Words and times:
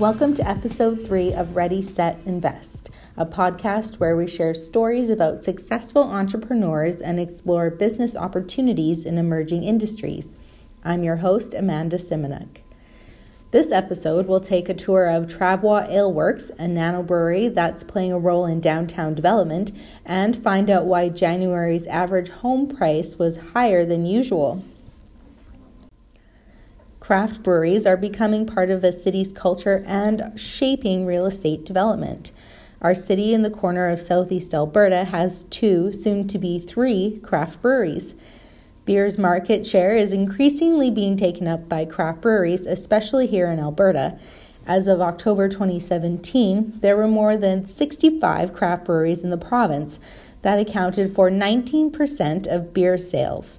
Welcome 0.00 0.32
to 0.36 0.48
episode 0.48 1.06
three 1.06 1.34
of 1.34 1.56
Ready, 1.56 1.82
Set, 1.82 2.22
Invest, 2.24 2.88
a 3.18 3.26
podcast 3.26 4.00
where 4.00 4.16
we 4.16 4.26
share 4.26 4.54
stories 4.54 5.10
about 5.10 5.44
successful 5.44 6.04
entrepreneurs 6.04 7.02
and 7.02 7.20
explore 7.20 7.68
business 7.68 8.16
opportunities 8.16 9.04
in 9.04 9.18
emerging 9.18 9.62
industries. 9.62 10.38
I'm 10.82 11.04
your 11.04 11.16
host, 11.16 11.52
Amanda 11.52 11.98
Simonuk. 11.98 12.62
This 13.50 13.70
episode 13.70 14.26
will 14.26 14.40
take 14.40 14.70
a 14.70 14.74
tour 14.74 15.04
of 15.04 15.26
Travois 15.26 15.86
Ale 15.90 16.10
Works, 16.10 16.50
a 16.58 16.66
nano 16.66 17.02
brewery 17.02 17.48
that's 17.48 17.82
playing 17.82 18.12
a 18.12 18.18
role 18.18 18.46
in 18.46 18.62
downtown 18.62 19.14
development, 19.14 19.70
and 20.06 20.42
find 20.42 20.70
out 20.70 20.86
why 20.86 21.10
January's 21.10 21.86
average 21.88 22.30
home 22.30 22.74
price 22.74 23.18
was 23.18 23.36
higher 23.52 23.84
than 23.84 24.06
usual. 24.06 24.64
Craft 27.10 27.42
breweries 27.42 27.86
are 27.86 27.96
becoming 27.96 28.46
part 28.46 28.70
of 28.70 28.84
a 28.84 28.92
city's 28.92 29.32
culture 29.32 29.82
and 29.84 30.30
shaping 30.36 31.04
real 31.04 31.26
estate 31.26 31.64
development. 31.64 32.30
Our 32.80 32.94
city 32.94 33.34
in 33.34 33.42
the 33.42 33.50
corner 33.50 33.88
of 33.88 34.00
southeast 34.00 34.54
Alberta 34.54 35.02
has 35.06 35.42
two, 35.42 35.92
soon 35.92 36.28
to 36.28 36.38
be 36.38 36.60
three, 36.60 37.18
craft 37.24 37.60
breweries. 37.62 38.14
Beer's 38.84 39.18
market 39.18 39.66
share 39.66 39.96
is 39.96 40.12
increasingly 40.12 40.88
being 40.88 41.16
taken 41.16 41.48
up 41.48 41.68
by 41.68 41.84
craft 41.84 42.20
breweries, 42.20 42.64
especially 42.64 43.26
here 43.26 43.50
in 43.50 43.58
Alberta. 43.58 44.16
As 44.64 44.86
of 44.86 45.00
October 45.00 45.48
2017, 45.48 46.74
there 46.78 46.96
were 46.96 47.08
more 47.08 47.36
than 47.36 47.66
65 47.66 48.52
craft 48.52 48.84
breweries 48.84 49.24
in 49.24 49.30
the 49.30 49.36
province 49.36 49.98
that 50.42 50.60
accounted 50.60 51.12
for 51.12 51.28
19% 51.28 52.46
of 52.46 52.72
beer 52.72 52.96
sales. 52.96 53.58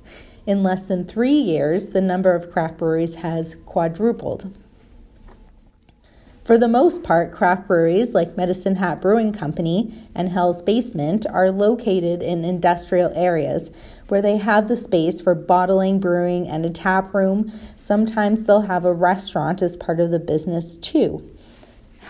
In 0.51 0.63
less 0.63 0.85
than 0.85 1.05
three 1.05 1.39
years, 1.39 1.85
the 1.85 2.01
number 2.01 2.35
of 2.35 2.51
craft 2.51 2.79
breweries 2.79 3.15
has 3.15 3.55
quadrupled. 3.65 4.53
For 6.43 6.57
the 6.57 6.67
most 6.67 7.03
part, 7.03 7.31
craft 7.31 7.69
breweries 7.69 8.13
like 8.13 8.35
Medicine 8.35 8.75
Hat 8.75 9.01
Brewing 9.01 9.31
Company 9.31 9.93
and 10.13 10.27
Hell's 10.27 10.61
Basement 10.61 11.25
are 11.25 11.51
located 11.51 12.21
in 12.21 12.43
industrial 12.43 13.13
areas 13.15 13.71
where 14.09 14.21
they 14.21 14.35
have 14.35 14.67
the 14.67 14.75
space 14.75 15.21
for 15.21 15.35
bottling, 15.35 16.01
brewing, 16.01 16.49
and 16.49 16.65
a 16.65 16.69
tap 16.69 17.13
room. 17.13 17.49
Sometimes 17.77 18.43
they'll 18.43 18.63
have 18.63 18.83
a 18.83 18.91
restaurant 18.91 19.61
as 19.61 19.77
part 19.77 20.01
of 20.01 20.11
the 20.11 20.19
business 20.19 20.75
too. 20.75 21.31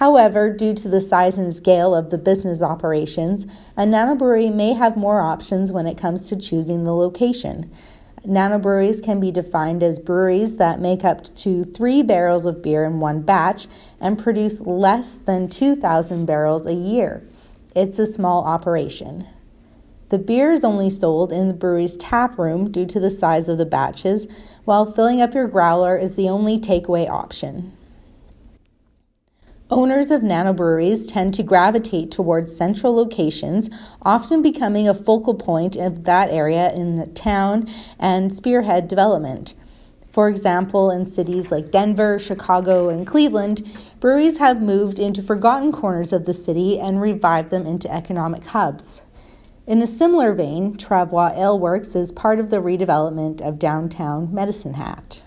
However, 0.02 0.50
due 0.50 0.74
to 0.74 0.90
the 0.90 1.00
size 1.00 1.38
and 1.38 1.54
scale 1.54 1.94
of 1.94 2.10
the 2.10 2.18
business 2.18 2.64
operations, 2.64 3.46
a 3.78 3.84
nanobrewery 3.84 4.52
may 4.52 4.74
have 4.74 4.98
more 4.98 5.22
options 5.22 5.72
when 5.72 5.86
it 5.86 5.96
comes 5.96 6.28
to 6.30 6.36
choosing 6.36 6.86
the 6.86 6.96
location. 6.96 7.70
Nanobreweries 8.26 9.04
can 9.04 9.20
be 9.20 9.32
defined 9.32 9.82
as 9.82 9.98
breweries 9.98 10.58
that 10.58 10.80
make 10.80 11.04
up 11.04 11.24
to 11.36 11.64
three 11.64 12.04
barrels 12.04 12.46
of 12.46 12.62
beer 12.62 12.86
in 12.86 13.00
one 13.00 13.22
batch 13.22 13.68
and 14.00 14.20
produce 14.20 14.60
less 14.62 15.18
than 15.18 15.50
2,000 15.50 16.26
barrels 16.26 16.68
a 16.68 16.74
year. 16.74 17.24
It's 17.76 17.98
a 17.98 18.06
small 18.06 18.44
operation. 18.44 19.26
The 20.10 20.20
beer 20.20 20.52
is 20.52 20.64
only 20.64 20.90
sold 20.90 21.32
in 21.32 21.48
the 21.48 21.54
brewery's 21.54 21.98
tap 21.98 22.38
room 22.38 22.70
due 22.70 22.86
to 22.86 23.00
the 23.00 23.10
size 23.10 23.50
of 23.50 23.58
the 23.58 23.66
batches, 23.66 24.28
while 24.66 24.86
filling 24.86 25.22
up 25.22 25.34
your 25.34 25.48
growler 25.48 25.98
is 25.98 26.16
the 26.16 26.30
only 26.30 26.60
takeaway 26.60 27.10
option. 27.10 27.76
Owners 29.74 30.12
of 30.12 30.22
nanobreweries 30.22 31.10
tend 31.10 31.34
to 31.36 31.44
gravitate 31.44 32.12
towards 32.12 32.54
central 32.54 32.94
locations, 32.94 33.70
often 34.02 34.42
becoming 34.42 34.90
a 34.90 34.94
focal 34.94 35.34
point 35.34 35.78
of 35.78 36.04
that 36.04 36.30
area 36.30 36.74
in 36.74 36.98
the 36.98 37.08
town 37.08 37.70
and 37.98 38.34
spearhead 38.34 38.90
development. 38.90 39.56
For 40.12 40.28
example, 40.28 40.92
in 40.92 41.06
cities 41.06 41.54
like 41.54 41.72
Denver, 41.72 42.20
Chicago, 42.20 42.90
and 42.90 43.08
Cleveland, 43.08 43.66
breweries 44.02 44.40
have 44.40 44.62
moved 44.62 45.00
into 45.00 45.24
forgotten 45.24 45.72
corners 45.72 46.12
of 46.12 46.26
the 46.26 46.34
city 46.34 46.78
and 46.78 47.00
revived 47.00 47.50
them 47.50 47.66
into 47.66 47.90
economic 47.90 48.44
hubs. 48.48 49.04
In 49.68 49.82
a 49.82 49.88
similar 49.88 50.34
vein, 50.34 50.76
Travois 50.76 51.32
Ale 51.38 51.58
Works 51.58 51.96
is 51.96 52.12
part 52.12 52.40
of 52.40 52.50
the 52.50 52.58
redevelopment 52.58 53.40
of 53.40 53.58
downtown 53.58 54.34
Medicine 54.34 54.74
Hat. 54.74 55.24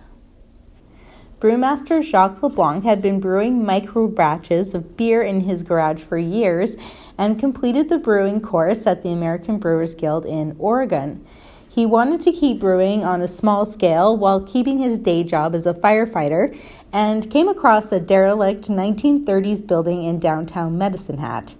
Brewmaster 1.45 2.03
Jacques 2.03 2.43
LeBlanc 2.43 2.85
had 2.85 3.03
been 3.03 3.21
brewing 3.21 3.67
micro 3.67 4.09
batches 4.09 4.73
of 4.73 4.97
beer 4.97 5.21
in 5.21 5.43
his 5.43 5.63
garage 5.63 6.03
for 6.03 6.17
years 6.17 6.79
and 7.19 7.39
completed 7.39 7.91
the 7.91 7.99
brewing 7.99 8.41
course 8.41 8.87
at 8.87 9.03
the 9.03 9.11
American 9.11 9.59
Brewers 9.59 9.95
Guild 9.95 10.25
in 10.25 10.57
Oregon. 10.59 11.23
He 11.69 11.85
wanted 11.85 12.23
to 12.23 12.33
keep 12.33 12.61
brewing 12.61 13.05
on 13.05 13.21
a 13.21 13.29
small 13.29 13.67
scale 13.67 14.17
while 14.17 14.43
keeping 14.43 14.79
his 14.79 14.99
day 14.99 15.23
job 15.23 15.55
as 15.55 15.67
a 15.67 15.75
firefighter 15.75 16.59
and 16.95 17.31
came 17.31 17.49
across 17.49 17.93
a 17.93 18.01
derelict 18.01 18.71
1930s 18.71 19.67
building 19.67 20.03
in 20.03 20.19
downtown 20.19 20.79
Medicine 20.79 21.19
Hat. 21.19 21.57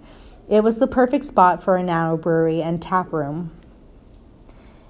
It 0.49 0.63
was 0.63 0.79
the 0.79 0.87
perfect 0.87 1.25
spot 1.25 1.61
for 1.61 1.75
a 1.75 1.83
nano 1.83 2.17
brewery 2.17 2.59
and 2.59 2.81
tap 2.81 3.13
room. 3.13 3.51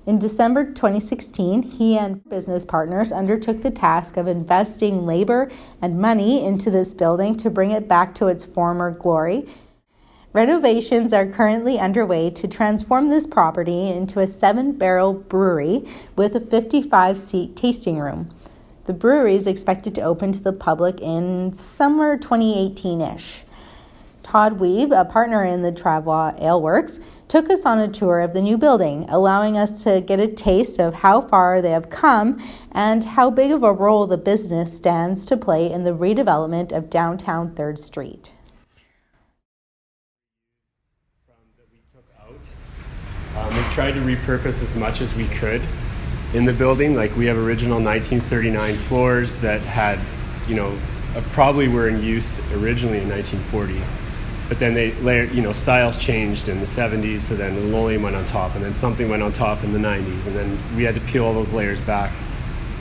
In 0.06 0.20
December 0.20 0.66
2016, 0.66 1.64
he 1.64 1.98
and 1.98 2.24
business 2.30 2.64
partners 2.64 3.12
undertook 3.12 3.64
the 3.64 3.72
task 3.72 4.18
of 4.18 4.28
investing 4.28 5.08
labor 5.08 5.50
and 5.82 6.00
money 6.00 6.46
into 6.46 6.70
this 6.70 6.94
building 6.94 7.36
to 7.38 7.50
bring 7.50 7.72
it 7.72 7.88
back 7.88 8.14
to 8.16 8.28
its 8.28 8.46
former 8.46 8.92
glory. 8.92 9.48
Renovations 10.32 11.12
are 11.12 11.26
currently 11.26 11.80
underway 11.80 12.30
to 12.30 12.48
transform 12.48 13.10
this 13.10 13.26
property 13.26 13.90
into 13.90 14.20
a 14.20 14.28
seven 14.28 14.74
barrel 14.74 15.14
brewery 15.14 15.84
with 16.16 16.36
a 16.36 16.40
55 16.40 17.18
seat 17.18 17.56
tasting 17.56 17.98
room. 17.98 18.30
The 18.84 18.94
brewery 18.94 19.34
is 19.34 19.48
expected 19.48 19.96
to 19.96 20.02
open 20.02 20.32
to 20.34 20.44
the 20.44 20.54
public 20.54 21.02
in 21.02 21.52
summer 21.52 22.16
2018 22.16 23.02
ish. 23.02 23.44
Todd 24.22 24.60
Weeb, 24.60 24.92
a 24.92 25.06
partner 25.06 25.44
in 25.44 25.64
the 25.64 25.72
Travois 25.72 26.40
Ale 26.42 26.62
Works, 26.62 27.00
took 27.28 27.50
us 27.50 27.66
on 27.66 27.80
a 27.80 27.88
tour 27.88 28.20
of 28.20 28.34
the 28.34 28.42
new 28.42 28.58
building, 28.58 29.06
allowing 29.10 29.58
us 29.58 29.84
to 29.84 30.02
get 30.02 30.20
a 30.20 30.28
taste 30.28 30.80
of 30.80 30.94
how 30.94 31.22
far 31.22 31.62
they 31.62 31.72
have 31.72 31.90
come 31.90 32.40
and 32.72 33.04
how 33.04 33.30
big 33.30 33.52
of 33.52 33.64
a 33.64 33.74
role 33.74 34.06
the 34.06 34.18
business 34.18 34.76
stands 34.76 35.26
to 35.26 35.38
play 35.38 35.72
in 35.72 35.84
the 35.84 35.92
redevelopment 35.92 36.72
of 36.72 36.90
downtown 36.90 37.54
3rd 37.56 37.78
Street. 37.78 38.34
Um, 43.36 43.54
we 43.54 43.64
tried 43.74 43.92
to 43.94 44.00
repurpose 44.00 44.62
as 44.62 44.76
much 44.76 45.02
as 45.02 45.14
we 45.14 45.28
could 45.28 45.62
in 46.34 46.46
the 46.46 46.54
building. 46.54 46.96
Like 46.96 47.16
we 47.18 47.26
have 47.26 47.38
original 47.38 47.82
1939 47.82 48.76
floors 48.76 49.36
that 49.38 49.62
had, 49.62 50.00
you 50.48 50.56
know, 50.56 50.80
uh, 51.16 51.22
probably 51.32 51.68
were 51.68 51.90
in 51.90 52.02
use 52.02 52.40
originally 52.52 53.00
in 53.00 53.10
1940 53.10 54.05
but 54.48 54.60
then 54.60 54.74
they 54.74 54.94
layered, 54.96 55.34
you 55.34 55.42
know, 55.42 55.54
styles 55.54 55.98
changed 55.98 56.48
in 56.48 56.60
the 56.60 56.66
70s, 56.66 57.22
so 57.22 57.36
then 57.36 57.56
the 57.56 57.62
linoleum 57.62 58.04
went 58.04 58.16
on 58.16 58.26
top, 58.26 58.56
and 58.56 58.64
then 58.64 58.74
something 58.74 59.10
went 59.10 59.24
on 59.24 59.32
top 59.32 59.64
in 59.64 59.74
the 59.74 59.80
90s, 59.80 60.28
and 60.28 60.36
then 60.36 60.76
we 60.76 60.84
had 60.84 60.96
to 60.96 61.02
peel 61.02 61.26
all 61.26 61.34
those 61.34 61.54
layers 61.54 61.82
back. 61.82 62.14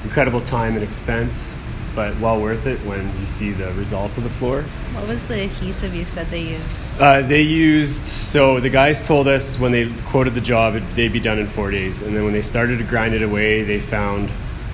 Incredible 0.02 0.42
time 0.42 0.74
and 0.74 0.84
expense, 0.84 1.54
but 1.94 2.18
well 2.20 2.38
worth 2.38 2.66
it 2.66 2.84
when 2.84 3.18
you 3.18 3.26
see 3.26 3.52
the 3.52 3.72
result 3.74 4.18
of 4.18 4.24
the 4.24 4.30
floor. 4.30 4.62
What 4.92 5.08
was 5.08 5.24
the 5.26 5.44
adhesive 5.44 5.94
you 5.94 6.04
said 6.04 6.28
they 6.28 6.42
used? 6.42 6.80
Uh, 7.00 7.22
they 7.22 7.40
used, 7.40 8.04
so 8.04 8.60
the 8.60 8.68
guys 8.68 9.06
told 9.06 9.26
us 9.26 9.58
when 9.58 9.72
they 9.72 9.90
quoted 10.06 10.34
the 10.34 10.42
job, 10.42 10.74
it, 10.74 10.82
they'd 10.94 11.12
be 11.12 11.20
done 11.20 11.38
in 11.38 11.46
four 11.46 11.70
days, 11.70 12.02
and 12.02 12.14
then 12.14 12.24
when 12.24 12.34
they 12.34 12.42
started 12.42 12.76
to 12.78 12.84
grind 12.84 13.14
it 13.14 13.22
away, 13.22 13.62
they 13.64 13.80
found 13.80 14.30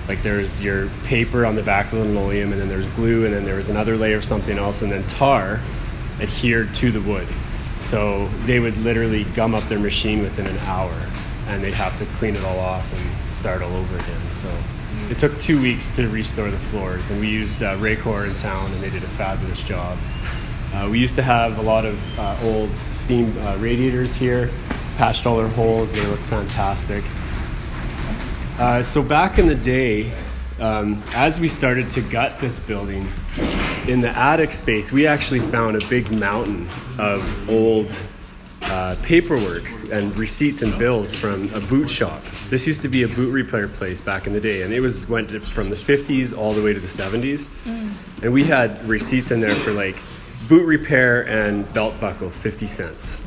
like 0.09 0.23
there's 0.23 0.61
your 0.61 0.89
paper 1.05 1.45
on 1.45 1.55
the 1.55 1.63
back 1.63 1.85
of 1.93 1.99
the 1.99 2.03
linoleum, 2.03 2.51
and 2.51 2.59
then 2.59 2.67
there's 2.67 2.89
glue, 2.89 3.23
and 3.23 3.33
then 3.33 3.45
there 3.45 3.55
was 3.55 3.69
another 3.69 3.95
layer 3.95 4.17
of 4.17 4.25
something 4.25 4.57
else, 4.57 4.81
and 4.81 4.91
then 4.91 5.07
tar 5.07 5.61
adhered 6.21 6.73
to 6.75 6.91
the 6.91 7.01
wood. 7.01 7.27
So 7.79 8.29
they 8.45 8.59
would 8.59 8.77
literally 8.77 9.23
gum 9.23 9.55
up 9.55 9.67
their 9.67 9.79
machine 9.79 10.21
within 10.21 10.47
an 10.47 10.57
hour 10.59 10.95
and 11.47 11.63
they'd 11.63 11.73
have 11.73 11.97
to 11.97 12.05
clean 12.17 12.35
it 12.35 12.43
all 12.43 12.59
off 12.59 12.91
and 12.93 13.31
start 13.31 13.61
all 13.61 13.73
over 13.73 13.95
again. 13.95 14.31
So 14.31 14.55
it 15.09 15.17
took 15.17 15.39
two 15.39 15.61
weeks 15.61 15.93
to 15.95 16.07
restore 16.07 16.51
the 16.51 16.59
floors 16.59 17.09
and 17.09 17.19
we 17.19 17.27
used 17.27 17.63
uh, 17.63 17.77
Raycor 17.77 18.29
in 18.29 18.35
town 18.35 18.71
and 18.71 18.83
they 18.83 18.89
did 18.89 19.03
a 19.03 19.09
fabulous 19.09 19.61
job. 19.63 19.97
Uh, 20.73 20.87
we 20.89 20.99
used 20.99 21.15
to 21.15 21.23
have 21.23 21.57
a 21.57 21.61
lot 21.61 21.85
of 21.85 21.99
uh, 22.19 22.37
old 22.43 22.73
steam 22.93 23.37
uh, 23.39 23.57
radiators 23.57 24.15
here, 24.15 24.49
patched 24.95 25.25
all 25.25 25.37
their 25.37 25.49
holes, 25.49 25.91
they 25.91 26.05
look 26.05 26.19
fantastic. 26.21 27.03
Uh, 28.57 28.83
so 28.83 29.01
back 29.01 29.39
in 29.39 29.47
the 29.47 29.55
day, 29.55 30.13
um, 30.61 31.01
as 31.13 31.39
we 31.39 31.47
started 31.47 31.89
to 31.91 32.01
gut 32.01 32.39
this 32.39 32.59
building, 32.59 33.07
in 33.87 33.99
the 33.99 34.09
attic 34.09 34.51
space, 34.51 34.91
we 34.91 35.07
actually 35.07 35.39
found 35.39 35.75
a 35.75 35.85
big 35.87 36.11
mountain 36.11 36.69
of 36.99 37.49
old 37.49 37.99
uh, 38.61 38.95
paperwork 39.01 39.67
and 39.91 40.15
receipts 40.15 40.61
and 40.61 40.77
bills 40.77 41.13
from 41.13 41.51
a 41.55 41.59
boot 41.59 41.89
shop. 41.89 42.23
This 42.49 42.67
used 42.67 42.83
to 42.83 42.87
be 42.87 43.03
a 43.03 43.07
boot 43.07 43.31
repair 43.31 43.67
place 43.67 44.01
back 44.01 44.27
in 44.27 44.33
the 44.33 44.39
day, 44.39 44.61
and 44.61 44.71
it 44.71 44.79
was 44.79 45.09
went 45.09 45.31
from 45.43 45.71
the 45.71 45.75
50s 45.75 46.37
all 46.37 46.53
the 46.53 46.61
way 46.61 46.73
to 46.73 46.79
the 46.79 46.87
70s. 46.87 47.49
Mm. 47.65 47.93
And 48.21 48.31
we 48.31 48.43
had 48.43 48.87
receipts 48.87 49.31
in 49.31 49.39
there 49.39 49.55
for 49.55 49.71
like 49.71 49.97
boot 50.47 50.65
repair 50.65 51.27
and 51.27 51.71
belt 51.73 51.99
buckle, 51.99 52.29
50 52.29 52.67
cents. 52.67 53.17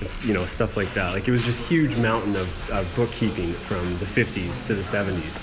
And, 0.00 0.24
you 0.24 0.34
know, 0.34 0.44
stuff 0.44 0.76
like 0.76 0.92
that. 0.92 1.14
Like 1.14 1.26
it 1.26 1.30
was 1.30 1.44
just 1.44 1.62
huge 1.62 1.96
mountain 1.96 2.36
of, 2.36 2.70
of 2.70 2.86
bookkeeping 2.94 3.54
from 3.54 3.98
the 3.98 4.04
50s 4.04 4.64
to 4.66 4.74
the 4.74 4.82
70s. 4.82 5.42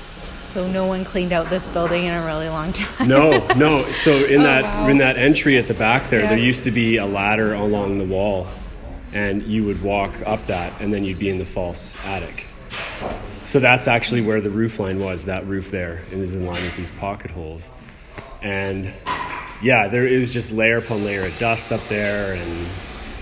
So 0.54 0.68
no 0.68 0.86
one 0.86 1.04
cleaned 1.04 1.34
out 1.34 1.50
this 1.50 1.66
building 1.66 2.04
in 2.06 2.14
a 2.14 2.24
really 2.24 2.48
long 2.48 2.74
time. 2.74 3.08
no, 3.08 3.48
no. 3.56 3.84
So 4.04 4.24
in 4.24 4.42
Oh, 4.42 4.44
that 4.44 4.64
wow. 4.64 4.88
in 4.88 5.00
that 5.00 5.18
entry 5.18 5.58
at 5.58 5.68
the 5.68 5.74
back 5.74 6.12
there, 6.12 6.22
Yeah. 6.22 6.30
there 6.30 6.38
used 6.38 6.64
to 6.66 6.72
be 6.72 6.98
a 6.98 7.08
ladder 7.08 7.56
along 7.56 7.98
the 7.98 8.06
wall, 8.06 8.48
and 9.14 9.42
you 9.44 9.64
would 9.66 9.82
walk 9.82 10.12
up 10.28 10.46
that, 10.48 10.74
and 10.80 10.94
then 10.94 11.06
you'd 11.06 11.18
be 11.18 11.30
in 11.30 11.40
the 11.40 11.46
false 11.46 11.98
attic. 12.06 12.46
So 13.46 13.60
that's 13.60 13.88
actually 13.88 14.22
where 14.22 14.42
the 14.42 14.52
roof 14.52 14.80
line 14.80 15.00
was. 15.00 15.24
That 15.26 15.48
roof 15.48 15.72
there 15.72 16.02
and 16.12 16.22
is 16.22 16.36
in 16.36 16.46
line 16.46 16.64
with 16.64 16.76
these 16.78 16.92
pocket 16.92 17.32
holes, 17.32 17.70
and 18.44 18.94
yeah, 19.64 19.88
there 19.88 20.06
is 20.06 20.32
just 20.32 20.52
layer 20.52 20.78
upon 20.78 21.04
layer 21.04 21.26
of 21.26 21.36
dust 21.40 21.72
up 21.72 21.82
there, 21.90 22.34
and 22.34 22.68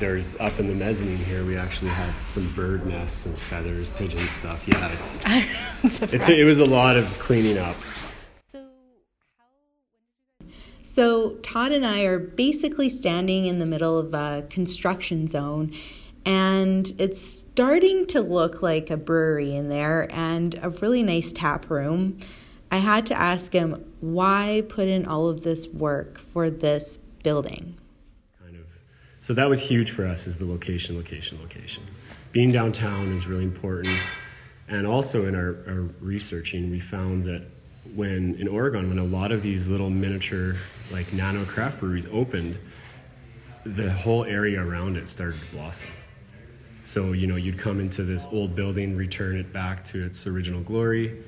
there's 0.02 0.36
up 0.38 0.60
in 0.60 0.68
the 0.68 0.74
mezzanine 0.74 1.16
here. 1.16 1.46
We 1.46 1.56
actually 1.56 1.92
had 1.92 2.12
some 2.26 2.52
bird 2.54 2.88
nests 2.88 3.28
and 3.28 3.38
feathers, 3.38 3.88
pigeon 3.90 4.28
stuff. 4.28 4.68
Yeah, 4.68 4.92
it's 4.92 6.02
it's 6.02 6.28
it 6.28 6.44
was 6.44 6.60
a 6.60 6.66
lot 6.66 6.98
of 6.98 7.08
cleaning 7.20 7.60
up. 7.60 7.76
So, 8.48 8.66
so 10.82 11.30
Todd 11.44 11.72
and 11.72 11.86
I 11.86 12.02
are 12.02 12.18
basically 12.18 12.90
standing 12.90 13.46
in 13.46 13.60
the 13.60 13.66
middle 13.68 14.00
of 14.00 14.14
a 14.16 14.46
construction 14.50 15.28
zone, 15.28 15.72
and 16.26 16.92
it's 16.98 17.22
starting 17.22 18.08
to 18.08 18.22
look 18.22 18.64
like 18.64 18.90
a 18.90 18.98
brewery 18.98 19.56
in 19.56 19.70
there 19.70 20.08
and 20.12 20.60
a 20.64 20.72
really 20.72 21.04
nice 21.04 21.32
tap 21.32 21.70
room. 21.70 22.18
I 22.72 22.78
had 22.78 23.06
to 23.08 23.14
ask 23.14 23.54
him 23.54 23.86
why 24.00 24.64
put 24.68 24.88
in 24.88 25.06
all 25.06 25.28
of 25.28 25.42
this 25.42 25.68
work 25.68 26.18
for 26.18 26.50
this 26.50 26.98
building. 27.22 27.78
So 29.22 29.36
that 29.36 29.48
was 29.50 29.62
huge 29.62 29.92
for 29.92 30.06
us 30.08 30.26
is 30.26 30.38
the 30.38 30.46
location 30.46 30.98
location 30.98 31.40
location. 31.40 31.84
Being 32.32 32.52
downtown 32.52 33.14
is 33.14 33.28
really 33.28 33.44
important. 33.44 33.96
And 34.68 34.88
also 34.88 35.28
in 35.28 35.36
our, 35.36 35.58
our 35.68 35.82
researching 36.00 36.72
we 36.72 36.80
found 36.80 37.26
that 37.26 37.44
when 37.94 38.36
in 38.36 38.48
oregon 38.48 38.90
when 38.90 38.98
a 38.98 39.04
lot 39.04 39.32
of 39.32 39.42
these 39.42 39.68
little 39.68 39.90
miniature 39.90 40.56
like 40.92 41.12
nano 41.14 41.44
craft 41.46 41.80
breweries 41.80 42.06
opened 42.12 42.58
the 43.66 43.92
whole 43.92 44.24
area 44.24 44.64
around 44.64 44.98
it 44.98 45.08
started 45.08 45.40
to 45.40 45.46
blossom. 45.56 45.90
So 46.84 47.12
you 47.12 47.28
know 47.28 47.36
you'd 47.36 47.60
come 47.60 47.80
into 47.80 48.04
this 48.04 48.26
old 48.32 48.56
building 48.56 48.96
return 48.96 49.38
it 49.38 49.54
back 49.54 49.86
to 49.86 50.04
its 50.04 50.26
original 50.26 50.62
glory 50.62 51.24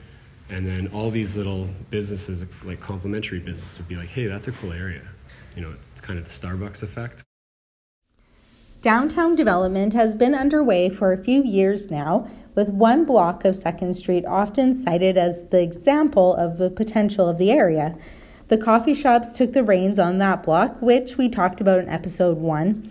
and 0.50 0.66
then 0.66 0.88
all 0.88 1.12
these 1.12 1.36
little 1.38 1.70
businesses 1.92 2.44
like 2.64 2.80
complementary 2.80 3.40
businesses 3.40 3.78
would 3.78 3.88
be 3.88 3.96
like 3.96 4.10
hey 4.10 4.26
that's 4.26 4.48
a 4.48 4.52
cool 4.52 4.74
area. 4.74 5.08
You 5.56 5.62
know 5.62 5.76
it's 5.92 6.02
kind 6.02 6.18
of 6.18 6.26
the 6.26 6.32
starbucks 6.32 6.82
effect 6.82 7.24
Downtown 8.84 9.34
development 9.36 9.94
has 9.94 10.14
been 10.14 10.36
underway 10.36 10.90
for 10.90 11.14
a 11.14 11.24
few 11.24 11.42
years 11.42 11.90
now, 11.90 12.28
with 12.54 12.68
one 12.68 13.06
block 13.06 13.46
of 13.46 13.56
2nd 13.56 13.96
Street 13.96 14.26
often 14.26 14.76
cited 14.76 15.18
as 15.18 15.48
the 15.48 15.62
example 15.62 16.36
of 16.36 16.58
the 16.58 16.70
potential 16.70 17.30
of 17.30 17.38
the 17.38 17.50
area. 17.50 17.98
The 18.50 18.58
coffee 18.58 18.94
shops 18.94 19.32
took 19.32 19.54
the 19.54 19.64
reins 19.64 20.00
on 20.00 20.18
that 20.18 20.44
block, 20.44 20.82
which 20.82 21.18
we 21.18 21.30
talked 21.30 21.62
about 21.62 21.80
in 21.80 21.88
episode 21.88 22.40
1, 22.40 22.84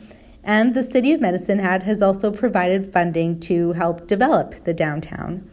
and 0.43 0.75
the 0.75 0.83
City 0.83 1.12
of 1.12 1.21
Medicine 1.21 1.59
Hat 1.59 1.83
has 1.83 2.00
also 2.00 2.31
provided 2.31 2.91
funding 2.91 3.39
to 3.41 3.73
help 3.73 4.06
develop 4.06 4.65
the 4.65 4.73
downtown. 4.73 5.47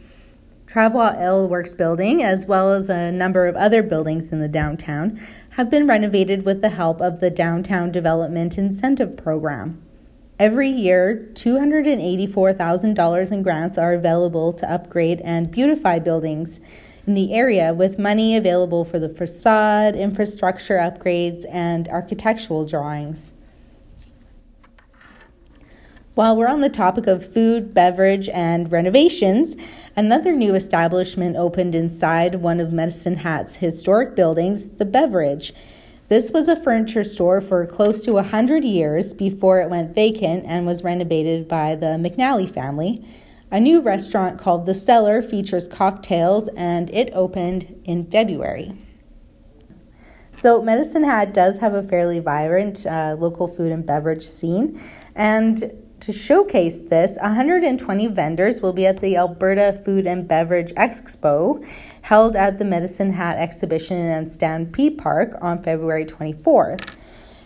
Travois 0.66 1.20
Ale 1.20 1.48
Works 1.48 1.74
building, 1.74 2.22
as 2.22 2.46
well 2.46 2.72
as 2.72 2.88
a 2.88 3.12
number 3.12 3.46
of 3.46 3.56
other 3.56 3.82
buildings 3.82 4.32
in 4.32 4.40
the 4.40 4.48
downtown, 4.48 5.20
have 5.50 5.70
been 5.70 5.86
renovated 5.86 6.46
with 6.46 6.62
the 6.62 6.70
help 6.70 7.02
of 7.02 7.20
the 7.20 7.28
Downtown 7.28 7.92
Development 7.92 8.56
Incentive 8.56 9.18
Program. 9.18 9.82
Every 10.40 10.70
year, 10.70 11.28
284,000 11.34 12.98
in 12.98 13.42
grants 13.42 13.76
are 13.76 13.92
available 13.92 14.54
to 14.54 14.72
upgrade 14.72 15.20
and 15.20 15.50
beautify 15.50 15.98
buildings 15.98 16.60
in 17.06 17.12
the 17.12 17.34
area, 17.34 17.74
with 17.74 17.98
money 17.98 18.34
available 18.34 18.86
for 18.86 18.98
the 18.98 19.10
facade, 19.10 19.94
infrastructure 19.94 20.78
upgrades, 20.78 21.44
and 21.52 21.88
architectural 21.88 22.64
drawings. 22.64 23.32
While 26.14 26.38
we're 26.38 26.48
on 26.48 26.62
the 26.62 26.70
topic 26.70 27.06
of 27.06 27.30
food, 27.30 27.74
beverage, 27.74 28.30
and 28.30 28.72
renovations, 28.72 29.56
another 29.94 30.32
new 30.32 30.54
establishment 30.54 31.36
opened 31.36 31.74
inside 31.74 32.36
one 32.36 32.60
of 32.60 32.72
Medicine 32.72 33.16
Hat's 33.16 33.56
historic 33.56 34.16
buildings, 34.16 34.68
the 34.78 34.86
Beverage. 34.86 35.52
This 36.10 36.32
was 36.32 36.48
a 36.48 36.56
furniture 36.56 37.04
store 37.04 37.40
for 37.40 37.64
close 37.66 38.00
to 38.00 38.14
100 38.14 38.64
years 38.64 39.12
before 39.12 39.60
it 39.60 39.70
went 39.70 39.94
vacant 39.94 40.44
and 40.44 40.66
was 40.66 40.82
renovated 40.82 41.46
by 41.46 41.76
the 41.76 41.86
McNally 42.00 42.52
family. 42.52 43.06
A 43.52 43.60
new 43.60 43.80
restaurant 43.80 44.36
called 44.36 44.66
The 44.66 44.74
Cellar 44.74 45.22
features 45.22 45.68
cocktails 45.68 46.48
and 46.56 46.90
it 46.90 47.12
opened 47.14 47.80
in 47.84 48.10
February. 48.10 48.76
So, 50.32 50.60
Medicine 50.60 51.04
Hat 51.04 51.32
does 51.32 51.60
have 51.60 51.74
a 51.74 51.82
fairly 51.82 52.18
vibrant 52.18 52.86
uh, 52.86 53.14
local 53.16 53.46
food 53.46 53.70
and 53.70 53.86
beverage 53.86 54.24
scene. 54.24 54.80
And 55.14 55.89
to 56.00 56.12
showcase 56.12 56.78
this, 56.78 57.18
120 57.20 58.06
vendors 58.08 58.60
will 58.60 58.72
be 58.72 58.86
at 58.86 59.00
the 59.00 59.16
Alberta 59.16 59.80
Food 59.84 60.06
and 60.06 60.26
Beverage 60.26 60.72
Expo 60.74 61.66
held 62.02 62.34
at 62.34 62.58
the 62.58 62.64
Medicine 62.64 63.12
Hat 63.12 63.36
Exhibition 63.36 63.98
and 63.98 64.30
Stampede 64.30 64.96
Park 64.96 65.36
on 65.42 65.62
February 65.62 66.06
24th. 66.06 66.94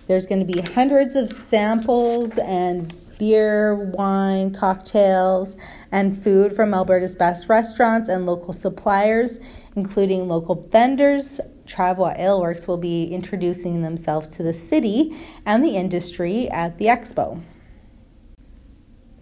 There's 0.06 0.26
going 0.26 0.46
to 0.46 0.52
be 0.52 0.60
hundreds 0.60 1.16
of 1.16 1.30
samples 1.30 2.38
and 2.38 2.94
beer, 3.18 3.74
wine, 3.74 4.52
cocktails, 4.52 5.56
and 5.90 6.20
food 6.22 6.52
from 6.52 6.74
Alberta's 6.74 7.16
best 7.16 7.48
restaurants 7.48 8.08
and 8.08 8.26
local 8.26 8.52
suppliers, 8.52 9.40
including 9.74 10.28
local 10.28 10.54
vendors. 10.54 11.40
Travois 11.66 12.18
Aleworks 12.18 12.68
will 12.68 12.76
be 12.76 13.06
introducing 13.06 13.82
themselves 13.82 14.28
to 14.30 14.42
the 14.42 14.52
city 14.52 15.16
and 15.46 15.64
the 15.64 15.76
industry 15.76 16.48
at 16.50 16.78
the 16.78 16.86
expo. 16.86 17.40